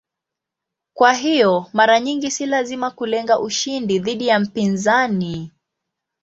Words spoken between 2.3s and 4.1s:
si lazima kulenga ushindi